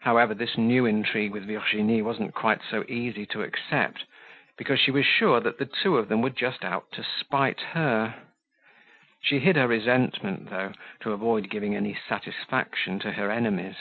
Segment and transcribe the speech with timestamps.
[0.00, 4.06] However, this new intrigue with Virginie wasn't quite so easy to accept
[4.56, 8.16] because she was sure that the two of them were just out to spite her.
[9.22, 10.72] She hid her resentment though
[11.02, 13.76] to avoid giving any satisfaction to her enemies.